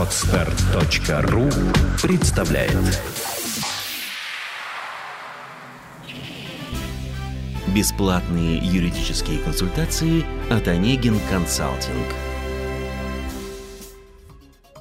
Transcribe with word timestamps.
Отстар.ру 0.00 1.50
представляет 2.02 2.72
Бесплатные 7.74 8.56
юридические 8.64 9.40
консультации 9.40 10.24
от 10.50 10.66
Онегин 10.68 11.20
Консалтинг. 11.28 12.06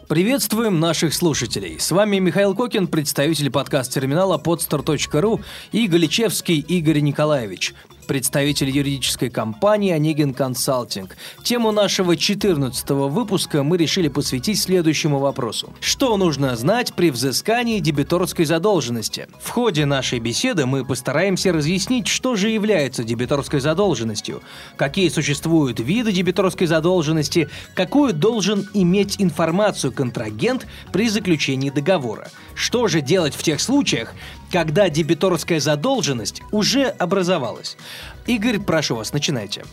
Приветствуем 0.08 0.80
наших 0.80 1.14
слушателей. 1.14 1.82
С 1.82 1.92
вами 1.92 2.20
Михаил 2.20 2.56
Кокин, 2.56 2.88
представитель 2.88 3.52
подкаст-терминала 3.52 4.38
podstar.ru 4.38 5.44
и 5.74 5.88
Галичевский 5.88 6.60
Игорь 6.60 7.02
Николаевич, 7.02 7.74
представитель 8.10 8.72
юридической 8.72 9.30
компании 9.30 9.92
«Онегин 9.92 10.34
Консалтинг». 10.34 11.16
Тему 11.44 11.72
нашего 11.72 12.18
14 12.18 12.90
выпуска 12.90 13.62
мы 13.62 13.78
решили 13.78 14.08
посвятить 14.08 14.60
следующему 14.60 15.20
вопросу. 15.20 15.72
Что 15.80 16.18
нужно 16.18 16.56
знать 16.56 16.96
при 16.96 17.12
взыскании 17.12 17.78
дебиторской 17.80 18.46
задолженности? 18.46 19.28
В 19.40 19.50
ходе 19.52 19.86
нашей 19.86 20.18
беседы 20.18 20.66
мы 20.66 20.84
постараемся 20.84 21.54
разъяснить, 21.54 22.08
что 22.08 22.36
же 22.36 22.50
является 22.50 23.04
дебиторской 23.04 23.60
задолженностью, 23.60 24.42
какие 24.76 25.10
существуют 25.10 25.80
виды 25.80 26.12
дебиторской 26.12 26.66
задолженности, 26.66 27.48
какую 27.76 28.14
должен 28.14 28.68
иметь 28.74 29.18
информацию 29.22 29.94
контрагент 29.94 30.66
при 30.92 31.10
заключении 31.10 31.70
договора, 31.70 32.30
что 32.56 32.88
же 32.88 33.02
делать 33.02 33.36
в 33.36 33.44
тех 33.44 33.62
случаях, 33.62 34.16
когда 34.52 34.90
дебиторская 34.90 35.60
задолженность 35.60 36.42
уже 36.52 36.86
образовалась. 36.86 37.78
Игорь, 38.28 38.60
прошу 38.60 38.96
вас, 38.96 39.14
начинайте. 39.14 39.64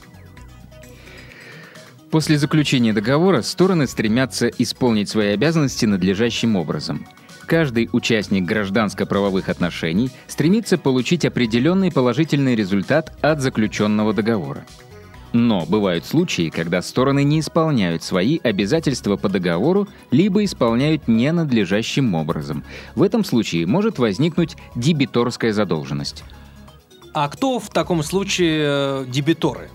После 2.10 2.38
заключения 2.38 2.92
договора 2.92 3.42
стороны 3.42 3.86
стремятся 3.86 4.48
исполнить 4.48 5.08
свои 5.08 5.28
обязанности 5.28 5.86
надлежащим 5.86 6.56
образом. 6.56 7.06
Каждый 7.46 7.88
участник 7.92 8.44
гражданско-правовых 8.44 9.48
отношений 9.48 10.10
стремится 10.26 10.78
получить 10.78 11.24
определенный 11.24 11.92
положительный 11.92 12.56
результат 12.56 13.16
от 13.22 13.40
заключенного 13.40 14.12
договора. 14.12 14.64
Но 15.32 15.66
бывают 15.66 16.06
случаи, 16.06 16.48
когда 16.48 16.80
стороны 16.80 17.22
не 17.22 17.40
исполняют 17.40 18.02
свои 18.02 18.38
обязательства 18.42 19.16
по 19.16 19.28
договору, 19.28 19.86
либо 20.10 20.44
исполняют 20.44 21.08
ненадлежащим 21.08 22.14
образом. 22.14 22.64
В 22.94 23.02
этом 23.02 23.24
случае 23.24 23.66
может 23.66 23.98
возникнуть 23.98 24.56
дебиторская 24.74 25.52
задолженность. 25.52 26.24
А 27.16 27.30
кто 27.30 27.58
в 27.58 27.70
таком 27.70 28.02
случае 28.02 28.60
э, 28.60 29.04
дебиторы? 29.08 29.70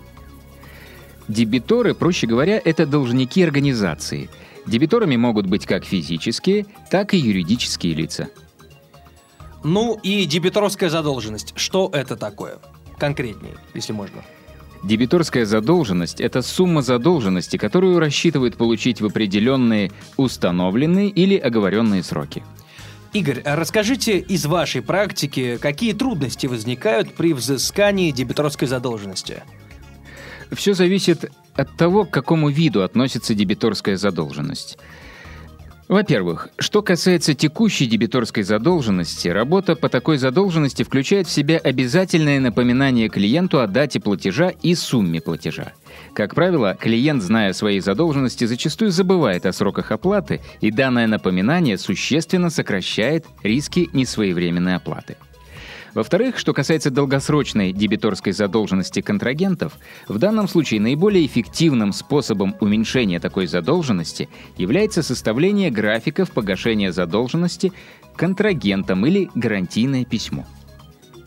Дебиторы, 1.26 1.92
проще 1.92 2.28
говоря, 2.28 2.62
это 2.64 2.86
должники 2.86 3.42
организации. 3.42 4.30
Дебиторами 4.64 5.16
могут 5.16 5.46
быть 5.48 5.66
как 5.66 5.84
физические, 5.84 6.66
так 6.88 7.14
и 7.14 7.18
юридические 7.18 7.94
лица. 7.94 8.28
Ну 9.64 9.98
и 10.04 10.24
дебиторская 10.24 10.88
задолженность. 10.88 11.52
Что 11.56 11.90
это 11.92 12.14
такое? 12.14 12.58
Конкретнее, 12.96 13.54
если 13.74 13.92
можно. 13.92 14.22
Дебиторская 14.84 15.44
задолженность– 15.44 16.20
это 16.20 16.42
сумма 16.42 16.80
задолженности, 16.80 17.56
которую 17.56 17.98
рассчитывают 17.98 18.56
получить 18.56 19.00
в 19.00 19.06
определенные 19.06 19.90
установленные 20.16 21.08
или 21.08 21.36
оговоренные 21.36 22.04
сроки. 22.04 22.44
Игорь, 23.12 23.42
а 23.44 23.56
расскажите 23.56 24.18
из 24.18 24.46
вашей 24.46 24.80
практики, 24.80 25.58
какие 25.60 25.92
трудности 25.92 26.46
возникают 26.46 27.14
при 27.14 27.34
взыскании 27.34 28.10
дебиторской 28.10 28.66
задолженности? 28.66 29.42
Все 30.50 30.72
зависит 30.72 31.30
от 31.54 31.76
того, 31.76 32.04
к 32.04 32.10
какому 32.10 32.48
виду 32.48 32.82
относится 32.82 33.34
дебиторская 33.34 33.96
задолженность. 33.96 34.78
Во-первых, 35.88 36.48
что 36.58 36.80
касается 36.80 37.34
текущей 37.34 37.86
дебиторской 37.86 38.44
задолженности, 38.44 39.28
работа 39.28 39.76
по 39.76 39.88
такой 39.88 40.16
задолженности 40.16 40.84
включает 40.84 41.26
в 41.26 41.30
себя 41.30 41.58
обязательное 41.58 42.40
напоминание 42.40 43.08
клиенту 43.08 43.60
о 43.60 43.66
дате 43.66 44.00
платежа 44.00 44.52
и 44.62 44.74
сумме 44.74 45.20
платежа. 45.20 45.72
Как 46.14 46.34
правило, 46.34 46.76
клиент, 46.78 47.22
зная 47.22 47.52
свои 47.52 47.80
задолженности, 47.80 48.44
зачастую 48.44 48.90
забывает 48.90 49.44
о 49.44 49.52
сроках 49.52 49.90
оплаты, 49.90 50.40
и 50.60 50.70
данное 50.70 51.06
напоминание 51.06 51.76
существенно 51.76 52.48
сокращает 52.48 53.26
риски 53.42 53.90
несвоевременной 53.92 54.76
оплаты. 54.76 55.16
Во-вторых, 55.94 56.38
что 56.38 56.54
касается 56.54 56.90
долгосрочной 56.90 57.72
дебиторской 57.72 58.32
задолженности 58.32 59.00
контрагентов, 59.00 59.74
в 60.08 60.18
данном 60.18 60.48
случае 60.48 60.80
наиболее 60.80 61.26
эффективным 61.26 61.92
способом 61.92 62.56
уменьшения 62.60 63.20
такой 63.20 63.46
задолженности 63.46 64.28
является 64.56 65.02
составление 65.02 65.70
графиков 65.70 66.30
погашения 66.30 66.92
задолженности 66.92 67.72
контрагентам 68.16 69.04
или 69.04 69.30
гарантийное 69.34 70.04
письмо. 70.04 70.46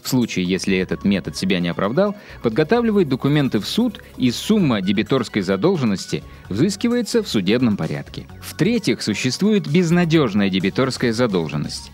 В 0.01 0.07
случае, 0.07 0.45
если 0.45 0.77
этот 0.77 1.03
метод 1.03 1.35
себя 1.35 1.59
не 1.59 1.67
оправдал, 1.69 2.15
подготавливает 2.43 3.09
документы 3.09 3.59
в 3.59 3.67
суд, 3.67 4.03
и 4.17 4.29
сумма 4.29 4.81
дебиторской 4.81 5.41
задолженности 5.41 6.23
взыскивается 6.47 7.23
в 7.23 7.27
судебном 7.27 7.75
порядке. 7.75 8.27
В-третьих, 8.39 9.01
существует 9.01 9.67
безнадежная 9.67 10.51
дебиторская 10.51 11.11
задолженность 11.11 11.91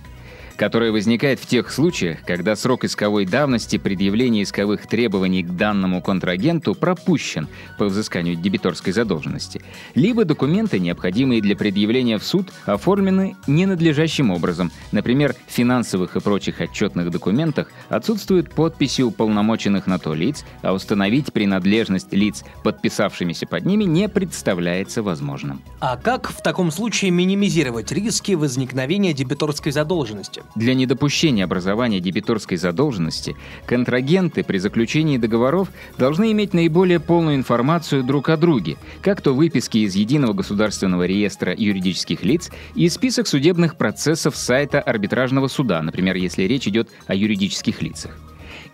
которая 0.62 0.92
возникает 0.92 1.40
в 1.40 1.48
тех 1.48 1.72
случаях, 1.72 2.20
когда 2.24 2.56
срок 2.56 2.84
исковой 2.84 3.26
давности 3.26 3.80
предъявления 3.80 4.44
исковых 4.44 4.86
требований 4.86 5.42
к 5.42 5.50
данному 5.50 6.04
контрагенту 6.04 6.76
пропущен 6.76 7.48
по 7.80 7.86
взысканию 7.86 8.36
дебиторской 8.36 8.94
задолженности, 8.94 9.64
либо 9.96 10.24
документы, 10.24 10.78
необходимые 10.78 11.42
для 11.42 11.56
предъявления 11.56 12.20
в 12.20 12.24
суд, 12.24 12.54
оформлены 12.68 13.36
ненадлежащим 13.48 14.30
образом, 14.30 14.72
например, 14.92 15.34
в 15.48 15.52
финансовых 15.52 16.16
и 16.16 16.20
прочих 16.20 16.62
отчетных 16.62 17.10
документах 17.10 17.72
отсутствуют 17.90 18.54
подписи 18.54 19.02
уполномоченных 19.02 19.88
на 19.88 19.98
то 19.98 20.14
лиц, 20.14 20.46
а 20.62 20.74
установить 20.74 21.34
принадлежность 21.34 22.14
лиц, 22.14 22.44
подписавшимися 22.62 23.48
под 23.48 23.66
ними, 23.66 23.86
не 23.86 24.08
представляется 24.08 25.02
возможным. 25.02 25.64
А 25.80 25.98
как 25.98 26.30
в 26.30 26.44
таком 26.44 26.70
случае 26.70 27.10
минимизировать 27.10 27.92
риски 27.92 28.34
возникновения 28.34 29.14
дебиторской 29.14 29.72
задолженности? 29.72 30.44
Для 30.56 30.74
недопущения 30.74 31.46
образования 31.46 32.02
дебиторской 32.02 32.58
задолженности 32.58 33.36
контрагенты 33.66 34.44
при 34.44 34.58
заключении 34.58 35.18
договоров 35.18 35.70
должны 35.98 36.32
иметь 36.34 36.54
наиболее 36.54 37.00
полную 37.00 37.38
информацию 37.38 38.04
друг 38.04 38.30
о 38.30 38.38
друге, 38.38 38.78
как 39.02 39.22
то 39.22 39.34
выписки 39.34 39.80
из 39.80 39.96
Единого 39.96 40.34
государственного 40.34 41.06
реестра 41.06 41.54
юридических 41.58 42.24
лиц 42.24 42.52
и 42.76 42.90
список 42.90 43.28
судебных 43.28 43.78
процессов 43.78 44.36
сайта 44.36 44.82
арбитражного 44.82 45.48
суда, 45.48 45.82
например, 45.82 46.16
если 46.18 46.44
речь 46.44 46.68
идет 46.68 46.90
о 47.08 47.16
юридических 47.16 47.82
лицах. 47.82 48.18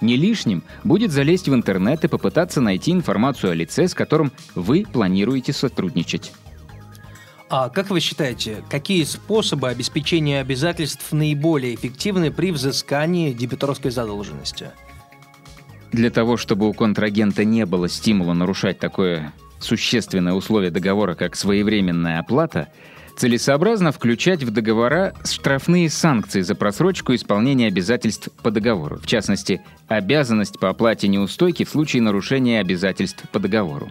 Не 0.02 0.16
лишним 0.16 0.64
будет 0.84 1.12
залезть 1.12 1.48
в 1.48 1.54
интернет 1.54 2.04
и 2.04 2.08
попытаться 2.08 2.62
найти 2.62 2.92
информацию 2.92 3.52
о 3.52 3.56
лице, 3.56 3.88
с 3.88 3.94
которым 3.94 4.32
вы 4.56 4.86
планируете 4.92 5.54
сотрудничать. 5.54 6.32
А 7.50 7.70
как 7.70 7.90
вы 7.90 8.02
считаете, 8.02 8.64
какие 8.70 9.04
способы 9.06 9.70
обеспечения 9.70 10.42
обязательств 10.42 11.14
наиболее 11.14 11.76
эффективны 11.76 12.30
при 12.30 12.52
взыскании 12.52 13.32
дебиторской 13.32 13.90
задолженности? 13.90 14.72
Для 15.94 16.10
того, 16.10 16.36
чтобы 16.36 16.68
у 16.68 16.74
контрагента 16.74 17.46
не 17.46 17.66
было 17.66 17.88
стимула 17.88 18.34
нарушать 18.34 18.80
такое 18.80 19.32
существенное 19.60 20.34
условие 20.34 20.72
договора, 20.72 21.16
как 21.16 21.38
своевременная 21.38 22.20
оплата, 22.20 22.68
целесообразно 23.16 23.94
включать 23.94 24.44
в 24.44 24.52
договора 24.52 25.14
штрафные 25.24 25.90
санкции 25.90 26.42
за 26.42 26.54
просрочку 26.54 27.16
исполнения 27.16 27.68
обязательств 27.68 28.30
по 28.44 28.52
договору, 28.52 28.98
в 28.98 29.08
частности, 29.08 29.62
обязанность 29.88 30.60
по 30.60 30.70
оплате 30.70 31.08
неустойки 31.08 31.64
в 31.64 31.70
случае 31.70 32.02
нарушения 32.02 32.60
обязательств 32.60 33.24
по 33.32 33.40
договору. 33.40 33.90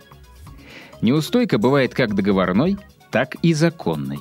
Неустойка 1.01 1.59
бывает 1.59 1.95
как 1.95 2.15
договорной, 2.15 2.79
так 3.11 3.37
и 3.43 3.55
законной. 3.55 4.21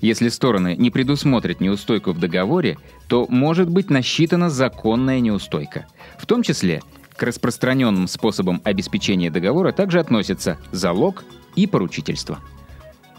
Если 0.00 0.28
стороны 0.28 0.76
не 0.76 0.90
предусмотрят 0.90 1.60
неустойку 1.60 2.12
в 2.12 2.18
договоре, 2.18 2.78
то 3.08 3.26
может 3.28 3.68
быть 3.68 3.90
насчитана 3.90 4.50
законная 4.50 5.20
неустойка. 5.20 5.86
В 6.18 6.26
том 6.26 6.42
числе 6.42 6.82
к 7.16 7.22
распространенным 7.22 8.08
способам 8.08 8.60
обеспечения 8.64 9.30
договора 9.30 9.72
также 9.72 10.00
относятся 10.00 10.58
залог 10.72 11.24
и 11.56 11.66
поручительство. 11.66 12.40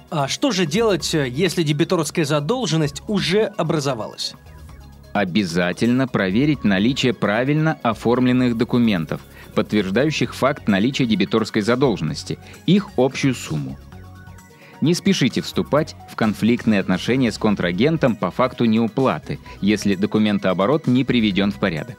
А 0.10 0.28
что 0.28 0.52
же 0.52 0.66
делать, 0.66 1.14
если 1.14 1.64
дебиторская 1.64 2.26
задолженность 2.26 3.02
уже 3.08 3.46
образовалась? 3.46 4.36
Обязательно 5.14 6.08
проверить 6.08 6.64
наличие 6.64 7.14
правильно 7.14 7.78
оформленных 7.84 8.58
документов, 8.58 9.22
подтверждающих 9.54 10.34
факт 10.34 10.68
наличия 10.68 11.06
дебиторской 11.06 11.62
задолженности, 11.62 12.40
их 12.66 12.90
общую 12.98 13.36
сумму. 13.36 13.78
Не 14.84 14.94
спешите 14.96 15.40
вступать 15.40 15.96
в 16.10 16.18
конфликтные 16.18 16.82
отношения 16.82 17.32
с 17.32 17.38
контрагентом 17.38 18.18
по 18.18 18.32
факту 18.32 18.66
неуплаты, 18.66 19.40
если 19.62 19.96
документооборот 19.96 20.88
не 20.88 21.06
приведен 21.06 21.54
в 21.54 21.56
порядок. 21.56 21.96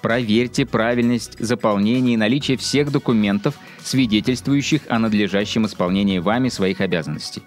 Проверьте 0.00 0.64
правильность 0.64 1.38
заполнения 1.38 2.14
и 2.14 2.16
наличие 2.16 2.56
всех 2.56 2.90
документов, 2.90 3.56
свидетельствующих 3.84 4.84
о 4.88 4.98
надлежащем 4.98 5.66
исполнении 5.66 6.18
вами 6.18 6.48
своих 6.48 6.80
обязанностей. 6.80 7.42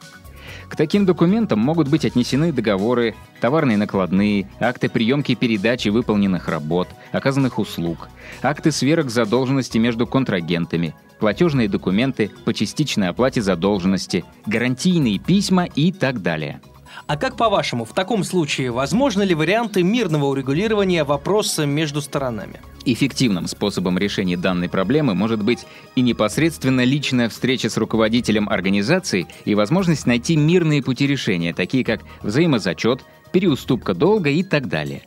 К 0.69 0.75
таким 0.75 1.05
документам 1.05 1.59
могут 1.59 1.87
быть 1.87 2.05
отнесены 2.05 2.51
договоры, 2.51 3.15
товарные 3.39 3.77
накладные, 3.77 4.49
акты 4.59 4.89
приемки 4.89 5.31
и 5.31 5.35
передачи 5.35 5.89
выполненных 5.89 6.47
работ, 6.47 6.89
оказанных 7.11 7.57
услуг, 7.57 8.09
акты 8.41 8.71
сверок 8.71 9.09
задолженности 9.09 9.77
между 9.77 10.05
контрагентами, 10.05 10.93
платежные 11.19 11.69
документы 11.69 12.31
по 12.45 12.53
частичной 12.53 13.09
оплате 13.09 13.41
задолженности, 13.41 14.25
гарантийные 14.45 15.19
письма 15.19 15.65
и 15.65 15.91
так 15.91 16.21
далее. 16.21 16.61
А 17.05 17.15
как 17.15 17.37
по-вашему, 17.37 17.85
в 17.85 17.93
таком 17.93 18.23
случае 18.23 18.71
возможны 18.71 19.23
ли 19.23 19.35
варианты 19.35 19.83
мирного 19.83 20.25
урегулирования 20.25 21.03
вопроса 21.03 21.65
между 21.65 22.01
сторонами? 22.01 22.59
Эффективным 22.85 23.47
способом 23.47 23.97
решения 23.97 24.37
данной 24.37 24.69
проблемы 24.69 25.13
может 25.13 25.43
быть 25.43 25.65
и 25.95 26.01
непосредственно 26.01 26.83
личная 26.83 27.29
встреча 27.29 27.69
с 27.69 27.77
руководителем 27.77 28.49
организации 28.49 29.27
и 29.45 29.55
возможность 29.55 30.07
найти 30.07 30.35
мирные 30.35 30.81
пути 30.81 31.05
решения, 31.05 31.53
такие 31.53 31.83
как 31.83 32.01
взаимозачет, 32.23 33.03
переуступка 33.31 33.93
долга 33.93 34.29
и 34.29 34.41
так 34.41 34.67
далее. 34.67 35.03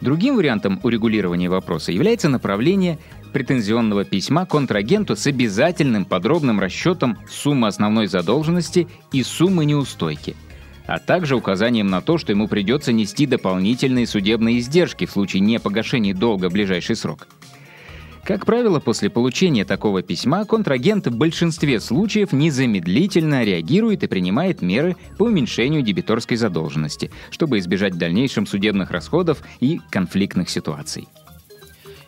Другим 0.00 0.36
вариантом 0.36 0.80
урегулирования 0.82 1.48
вопроса 1.48 1.92
является 1.92 2.28
направление 2.28 2.98
претензионного 3.32 4.04
письма 4.04 4.44
контрагенту 4.44 5.16
с 5.16 5.26
обязательным 5.26 6.04
подробным 6.04 6.60
расчетом 6.60 7.18
суммы 7.28 7.68
основной 7.68 8.06
задолженности 8.06 8.86
и 9.12 9.22
суммы 9.22 9.64
неустойки– 9.64 10.36
а 10.86 10.98
также 10.98 11.36
указанием 11.36 11.88
на 11.88 12.00
то, 12.00 12.18
что 12.18 12.32
ему 12.32 12.48
придется 12.48 12.92
нести 12.92 13.26
дополнительные 13.26 14.06
судебные 14.06 14.58
издержки 14.58 15.06
в 15.06 15.10
случае 15.10 15.40
непогашения 15.40 16.14
долга 16.14 16.48
в 16.48 16.52
ближайший 16.52 16.96
срок. 16.96 17.28
Как 18.24 18.46
правило, 18.46 18.80
после 18.80 19.10
получения 19.10 19.66
такого 19.66 20.02
письма 20.02 20.46
контрагент 20.46 21.06
в 21.06 21.14
большинстве 21.14 21.78
случаев 21.78 22.32
незамедлительно 22.32 23.44
реагирует 23.44 24.02
и 24.02 24.06
принимает 24.06 24.62
меры 24.62 24.96
по 25.18 25.24
уменьшению 25.24 25.82
дебиторской 25.82 26.38
задолженности, 26.38 27.10
чтобы 27.30 27.58
избежать 27.58 27.92
в 27.92 27.98
дальнейшем 27.98 28.46
судебных 28.46 28.90
расходов 28.90 29.42
и 29.60 29.78
конфликтных 29.90 30.48
ситуаций. 30.48 31.06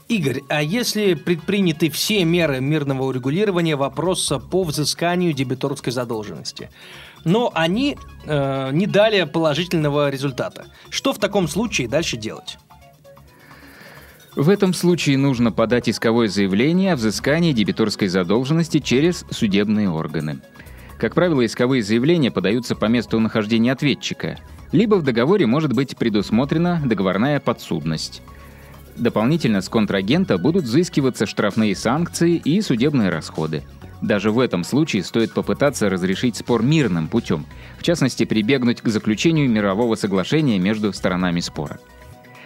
Игорь, 0.09 0.43
а 0.49 0.63
если 0.63 1.15
предприняты 1.15 1.91
все 1.91 2.25
меры 2.25 2.61
мирного 2.61 3.05
урегулирования 3.05 3.77
вопроса 3.77 4.39
по 4.39 4.63
взысканию 4.63 5.33
дебиторской 5.33 5.93
задолженности, 5.93 6.71
но 7.25 7.51
они 7.55 7.99
э, 8.25 8.71
не 8.73 8.87
дали 8.87 9.25
положительного 9.25 10.09
результата. 10.09 10.67
Что 10.91 11.13
в 11.13 11.19
таком 11.19 11.49
случае 11.49 11.89
дальше 11.89 12.17
делать? 12.17 12.59
В 14.37 14.49
этом 14.49 14.75
случае 14.75 15.19
нужно 15.19 15.51
подать 15.51 15.89
исковое 15.89 16.29
заявление 16.29 16.93
о 16.93 16.97
взыскании 16.97 17.53
дебиторской 17.53 18.07
задолженности 18.07 18.79
через 18.79 19.25
судебные 19.31 19.91
органы. 19.91 20.41
Как 20.99 21.15
правило, 21.15 21.45
исковые 21.45 21.83
заявления 21.83 22.31
подаются 22.31 22.77
по 22.77 22.85
месту 22.85 23.19
нахождения 23.19 23.73
ответчика, 23.73 24.39
либо 24.71 24.97
в 24.97 25.03
договоре 25.03 25.47
может 25.47 25.73
быть 25.73 25.97
предусмотрена 25.97 26.83
договорная 26.85 27.41
подсудность. 27.41 28.23
Дополнительно 28.97 29.61
с 29.61 29.69
контрагента 29.69 30.39
будут 30.39 30.65
взыскиваться 30.65 31.27
штрафные 31.27 31.77
санкции 31.77 32.37
и 32.37 32.61
судебные 32.63 33.11
расходы. 33.11 33.63
Даже 34.01 34.31
в 34.31 34.39
этом 34.39 34.65
случае 34.65 35.05
стоит 35.05 35.33
попытаться 35.33 35.89
разрешить 35.89 36.37
спор 36.37 36.63
мирным 36.63 37.09
путем, 37.09 37.47
в 37.79 37.83
частности 37.83 38.25
прибегнуть 38.25 38.81
к 38.81 38.89
заключению 38.89 39.51
мирового 39.51 39.95
соглашения 39.95 40.59
между 40.59 40.93
сторонами 40.93 41.41
спора. 41.41 41.79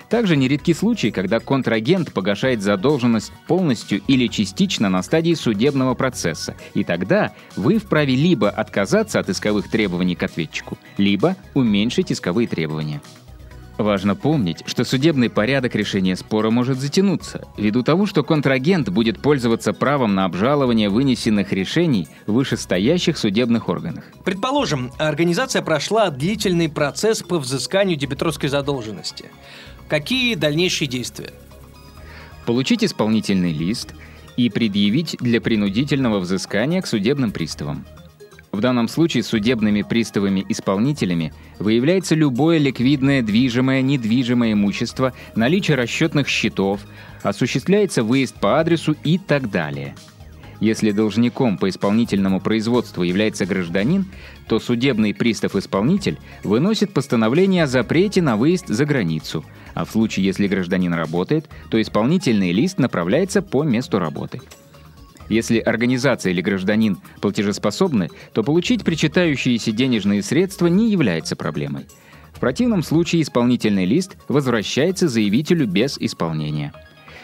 Также 0.08 0.37
нередки 0.37 0.75
случаи, 0.75 1.11
когда 1.11 1.38
контрагент 1.38 2.12
погашает 2.12 2.62
задолженность 2.62 3.32
полностью 3.47 4.02
или 4.08 4.26
частично 4.26 4.88
на 4.88 5.05
стадии 5.05 5.35
судебного 5.35 5.94
процесса, 5.94 6.56
и 6.75 6.82
тогда 6.82 7.32
вы 7.55 7.79
вправе 7.79 8.17
либо 8.17 8.50
отказаться 8.50 9.20
от 9.20 9.29
исковых 9.29 9.70
требований 9.70 10.17
к 10.17 10.25
ответчику, 10.25 10.79
либо 10.97 11.37
уменьшить 11.55 12.11
исковые 12.11 12.49
требования. 12.49 13.00
Важно 13.81 14.15
помнить, 14.15 14.62
что 14.67 14.85
судебный 14.85 15.31
порядок 15.31 15.75
решения 15.75 16.15
спора 16.15 16.50
может 16.50 16.79
затянуться, 16.79 17.49
ввиду 17.56 17.82
того, 17.82 18.05
что 18.05 18.23
контрагент 18.23 18.91
будет 18.91 19.23
пользоваться 19.23 19.73
правом 19.73 20.15
на 20.15 20.27
обжалование 20.27 20.91
вынесенных 20.91 21.50
решений 21.55 22.06
в 22.27 22.35
вышестоящих 22.35 23.17
судебных 23.17 23.71
органах. 23.71 24.05
Предположим, 24.23 24.93
организация 24.99 25.62
прошла 25.62 26.11
длительный 26.11 26.69
процесс 26.69 27.23
по 27.23 27.38
взысканию 27.38 27.97
дебиторской 27.97 28.50
задолженности. 28.50 29.31
Какие 29.88 30.35
дальнейшие 30.35 30.87
действия? 30.87 31.31
Получить 32.44 32.85
исполнительный 32.85 33.55
лист 33.55 33.94
и 34.37 34.50
предъявить 34.50 35.17
для 35.21 35.41
принудительного 35.41 36.19
взыскания 36.19 36.83
к 36.83 36.87
судебным 36.87 37.33
приставам. 37.33 37.87
В 38.52 38.61
данном 38.61 38.88
случае 38.88 39.23
судебными 39.23 39.82
приставами-исполнителями 39.82 41.32
выявляется 41.58 42.14
любое 42.14 42.58
ликвидное 42.58 43.23
движимое, 43.23 43.81
недвижимое 43.81 44.55
имущество, 44.55 45.12
наличие 45.37 45.76
расчетных 45.76 46.26
счетов, 46.29 46.81
осуществляется 47.23 48.02
выезд 48.02 48.35
по 48.41 48.58
адресу 48.58 48.97
и 49.05 49.19
так 49.19 49.50
далее. 49.50 49.94
Если 50.58 50.91
должником 50.91 51.56
по 51.56 51.70
исполнительному 51.70 52.41
производству 52.41 53.02
является 53.02 53.47
гражданин, 53.47 54.05
то 54.47 54.58
судебный 54.58 55.14
пристав-исполнитель 55.14 56.19
выносит 56.44 56.93
постановление 56.93 57.64
о 57.64 57.67
запрете 57.67 58.20
на 58.20 58.37
выезд 58.37 58.67
за 58.69 58.85
границу, 58.85 59.44
а 59.75 59.87
в 59.87 59.91
случае, 59.91 60.26
если 60.26 60.49
гражданин 60.49 60.93
работает, 60.93 61.49
то 61.70 61.81
исполнительный 61.81 62.52
лист 62.52 62.79
направляется 62.79 63.41
по 63.41 63.62
месту 63.62 63.99
работы. 63.99 64.43
Если 65.31 65.61
организация 65.61 66.32
или 66.32 66.43
гражданин 66.43 66.99
платежеспособны, 67.21 68.11
то 68.35 68.43
получить 68.43 68.85
причитающиеся 68.85 69.71
денежные 69.71 70.23
средства 70.23 70.67
не 70.67 70.91
является 70.91 71.37
проблемой. 71.37 71.87
В 72.32 72.41
противном 72.41 72.82
случае 72.82 73.23
исполнительный 73.23 73.85
лист 73.85 74.17
возвращается 74.29 75.09
заявителю 75.09 75.67
без 75.69 75.97
исполнения. 75.99 76.73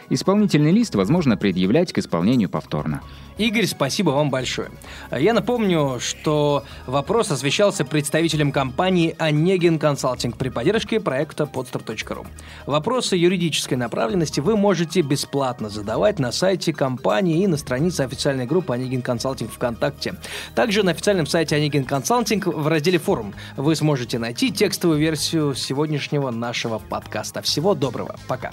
Исполнительный 0.08 0.72
лист 0.72 0.94
возможно 0.94 1.36
предъявлять 1.36 1.92
к 1.92 1.98
исполнению 1.98 2.48
повторно. 2.48 3.02
Игорь, 3.38 3.66
спасибо 3.66 4.10
вам 4.10 4.30
большое. 4.30 4.70
Я 5.10 5.34
напомню, 5.34 5.98
что 6.00 6.64
вопрос 6.86 7.30
освещался 7.30 7.84
представителем 7.84 8.50
компании 8.50 9.14
«Онегин 9.18 9.78
Консалтинг» 9.78 10.38
при 10.38 10.48
поддержке 10.48 11.00
проекта 11.00 11.44
podster.ru. 11.44 12.26
Вопросы 12.64 13.16
юридической 13.16 13.74
направленности 13.74 14.40
вы 14.40 14.56
можете 14.56 15.02
бесплатно 15.02 15.68
задавать 15.68 16.18
на 16.18 16.32
сайте 16.32 16.72
компании 16.72 17.42
и 17.42 17.46
на 17.46 17.58
странице 17.58 18.02
официальной 18.02 18.46
группы 18.46 18.72
«Онегин 18.72 19.02
Консалтинг» 19.02 19.50
ВКонтакте. 19.52 20.14
Также 20.54 20.82
на 20.82 20.92
официальном 20.92 21.26
сайте 21.26 21.56
«Онегин 21.56 21.84
Консалтинг» 21.84 22.46
в 22.46 22.66
разделе 22.68 22.98
«Форум» 22.98 23.34
вы 23.56 23.76
сможете 23.76 24.18
найти 24.18 24.50
текстовую 24.50 24.98
версию 24.98 25.54
сегодняшнего 25.54 26.30
нашего 26.30 26.78
подкаста. 26.78 27.42
Всего 27.42 27.74
доброго. 27.74 28.16
Пока. 28.28 28.52